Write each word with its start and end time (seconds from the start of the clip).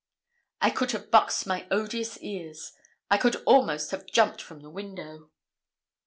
I 0.61 0.71
could 0.71 0.93
have 0.93 1.11
boxed 1.11 1.45
my 1.45 1.67
odious 1.69 2.17
ears. 2.23 2.71
I 3.11 3.19
could 3.19 3.35
almost 3.45 3.91
have 3.91 4.07
jumped 4.07 4.41
from 4.41 4.61
the 4.61 4.69
window. 4.71 5.29